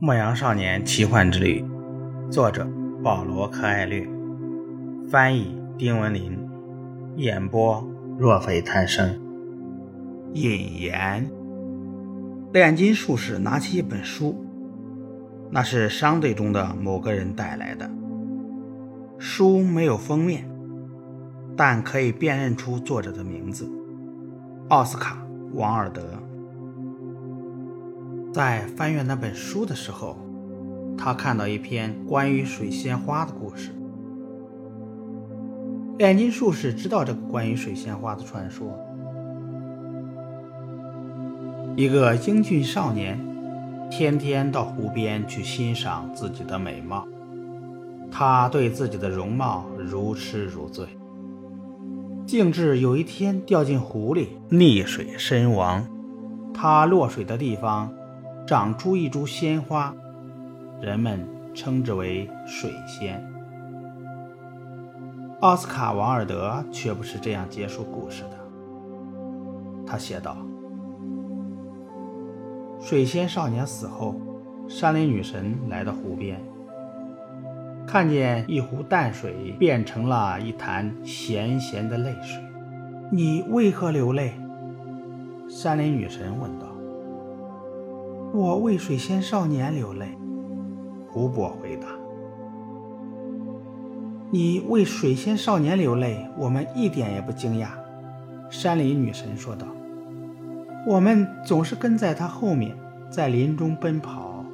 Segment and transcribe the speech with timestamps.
[0.06, 1.60] 《牧羊少年奇幻之旅》，
[2.30, 2.64] 作者
[3.02, 4.08] 保罗·柯艾略，
[5.10, 6.38] 翻译丁文林，
[7.16, 7.84] 演播
[8.16, 9.20] 若非贪生。
[10.34, 11.28] 引言：
[12.52, 14.36] 炼金术士拿起一本书，
[15.50, 17.90] 那是商队中的某个人带来的。
[19.18, 20.48] 书没有封面，
[21.56, 23.68] 但可以辨认出作者的名字——
[24.70, 25.26] 奥斯卡·
[25.56, 26.04] 王尔德。
[28.30, 30.16] 在翻阅那本书的时候，
[30.96, 33.70] 他看到一篇关于水仙花的故事。
[35.96, 38.78] 炼金术士知道这个关于水仙花的传说：
[41.74, 43.18] 一个英俊少年，
[43.90, 47.08] 天天到湖边去欣赏自己的美貌，
[48.10, 50.86] 他对自己的容貌如痴如醉，
[52.26, 55.84] 竟至有一天掉进湖里溺水身亡。
[56.52, 57.90] 他落水的地方。
[58.48, 59.94] 长出一株鲜花，
[60.80, 61.20] 人们
[61.54, 63.22] 称之为水仙。
[65.40, 68.38] 奥斯卡·王尔德却不是这样结束故事的。
[69.86, 70.34] 他写道
[72.80, 74.14] ：“水仙少年死后，
[74.66, 76.40] 山林女神来到湖边，
[77.86, 82.42] 看见一湖淡水变成了一潭咸咸的泪水。
[83.12, 84.32] 你为何流泪？”
[85.50, 86.67] 山林女神问道。
[88.38, 90.16] 我为水仙少年流泪，
[91.08, 91.88] 湖泊回答
[94.30, 97.66] ：“你为水仙少年流泪，我们一点也不惊讶。”
[98.48, 99.66] 山林女神说道
[100.86, 102.76] ：“我们总是跟在他后面，
[103.10, 104.44] 在林中奔跑，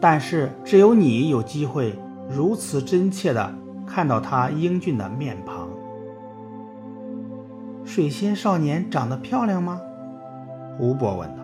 [0.00, 1.98] 但是只有你有机会
[2.30, 3.52] 如此真切地
[3.84, 5.68] 看到他英俊的面庞。”
[7.84, 9.80] 水仙少年长得漂亮吗？
[10.78, 11.41] 湖泊问道。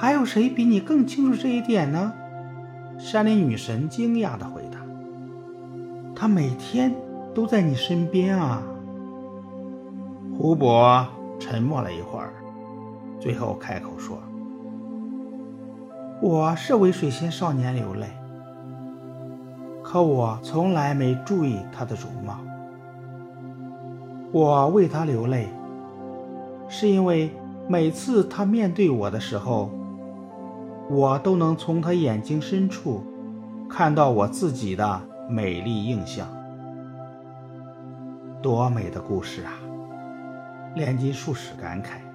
[0.00, 2.10] 还有谁比你更清楚这一点呢？
[2.96, 4.78] 山林女神惊讶地回答
[6.16, 6.90] ：“他每天
[7.34, 8.62] 都在你身边啊。”
[10.34, 11.06] 湖泊
[11.38, 12.32] 沉默了一会儿，
[13.20, 14.16] 最后开口说
[16.22, 18.06] ：“我是为水仙少年流泪，
[19.82, 22.38] 可我从来没注意他的容貌。
[24.32, 25.50] 我为他流泪，
[26.70, 27.30] 是因为
[27.68, 29.70] 每次他面对我的时候。”
[30.92, 33.04] 我都能从他眼睛深处
[33.68, 36.26] 看到我自己的美丽印象，
[38.42, 39.52] 多美的故事啊！
[40.74, 42.09] 炼金术士感慨。